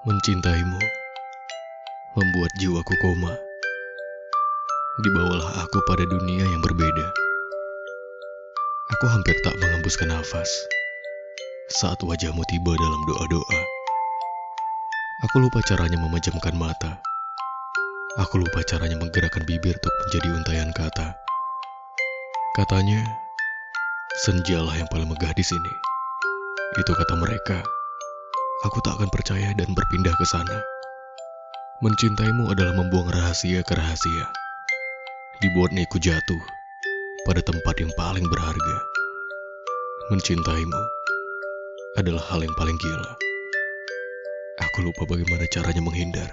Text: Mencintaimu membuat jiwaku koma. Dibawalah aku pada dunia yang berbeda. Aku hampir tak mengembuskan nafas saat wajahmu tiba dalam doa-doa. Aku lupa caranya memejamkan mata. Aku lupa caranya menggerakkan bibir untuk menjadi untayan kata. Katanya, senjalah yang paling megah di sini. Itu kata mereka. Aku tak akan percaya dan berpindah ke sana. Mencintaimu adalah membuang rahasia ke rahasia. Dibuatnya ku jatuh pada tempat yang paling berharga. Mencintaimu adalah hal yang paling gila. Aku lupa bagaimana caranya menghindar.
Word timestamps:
Mencintaimu 0.00 0.80
membuat 2.16 2.48
jiwaku 2.56 2.96
koma. 3.04 3.36
Dibawalah 5.04 5.60
aku 5.60 5.76
pada 5.84 6.08
dunia 6.08 6.40
yang 6.40 6.64
berbeda. 6.64 7.12
Aku 8.96 9.04
hampir 9.12 9.36
tak 9.44 9.60
mengembuskan 9.60 10.08
nafas 10.08 10.48
saat 11.68 12.00
wajahmu 12.00 12.40
tiba 12.48 12.72
dalam 12.80 13.00
doa-doa. 13.12 13.60
Aku 15.28 15.36
lupa 15.44 15.60
caranya 15.68 16.00
memejamkan 16.00 16.56
mata. 16.56 16.96
Aku 18.24 18.40
lupa 18.40 18.64
caranya 18.64 18.96
menggerakkan 18.96 19.44
bibir 19.44 19.76
untuk 19.76 19.92
menjadi 20.08 20.28
untayan 20.32 20.72
kata. 20.72 21.12
Katanya, 22.56 23.04
senjalah 24.24 24.80
yang 24.80 24.88
paling 24.88 25.12
megah 25.12 25.36
di 25.36 25.44
sini. 25.44 25.72
Itu 26.80 26.96
kata 26.96 27.20
mereka. 27.20 27.60
Aku 28.60 28.76
tak 28.84 29.00
akan 29.00 29.08
percaya 29.08 29.56
dan 29.56 29.72
berpindah 29.72 30.12
ke 30.20 30.26
sana. 30.28 30.60
Mencintaimu 31.80 32.52
adalah 32.52 32.76
membuang 32.76 33.08
rahasia 33.08 33.64
ke 33.64 33.72
rahasia. 33.72 34.28
Dibuatnya 35.40 35.88
ku 35.88 35.96
jatuh 35.96 36.42
pada 37.24 37.40
tempat 37.40 37.80
yang 37.80 37.88
paling 37.96 38.28
berharga. 38.28 38.76
Mencintaimu 40.12 40.82
adalah 41.96 42.20
hal 42.28 42.44
yang 42.44 42.52
paling 42.60 42.76
gila. 42.76 43.16
Aku 44.60 44.84
lupa 44.84 45.08
bagaimana 45.08 45.48
caranya 45.48 45.80
menghindar. 45.80 46.28